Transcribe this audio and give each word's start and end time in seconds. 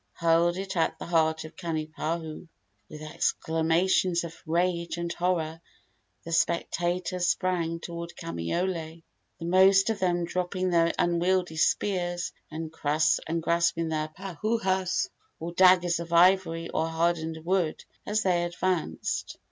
hurled 0.13 0.57
it 0.57 0.75
at 0.75 0.97
the 0.97 1.05
heart 1.05 1.45
of 1.45 1.55
Kanipahu. 1.55 2.47
With 2.89 3.03
exclamations 3.03 4.23
of 4.23 4.35
rage 4.47 4.97
and 4.97 5.13
horror 5.13 5.61
the 6.25 6.31
spectators 6.31 7.27
sprang 7.27 7.79
toward 7.79 8.15
Kamaiole, 8.15 9.03
the 9.37 9.45
most 9.45 9.91
of 9.91 9.99
them 9.99 10.25
dropping 10.25 10.71
their 10.71 10.91
unwieldy 10.97 11.57
spears 11.57 12.31
and 12.49 12.71
grasping 12.71 13.89
their 13.89 14.07
pahoas, 14.07 15.07
or 15.39 15.53
daggers 15.53 15.99
of 15.99 16.11
ivory 16.11 16.67
or 16.69 16.87
hardened 16.87 17.45
wood, 17.45 17.83
as 18.03 18.23
they 18.23 18.43
advanced. 18.45 19.37